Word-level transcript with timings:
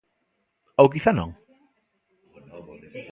Ou 0.81 0.87
quizá 0.93 1.11
non? 1.19 1.29